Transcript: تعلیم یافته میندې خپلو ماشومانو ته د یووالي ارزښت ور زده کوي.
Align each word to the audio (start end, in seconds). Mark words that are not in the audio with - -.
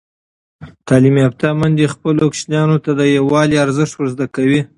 تعلیم 0.87 1.15
یافته 1.23 1.47
میندې 1.59 1.85
خپلو 1.93 2.23
ماشومانو 2.29 2.77
ته 2.83 2.91
د 2.99 3.01
یووالي 3.17 3.55
ارزښت 3.65 3.93
ور 3.95 4.07
زده 4.13 4.25
کوي. 4.35 4.61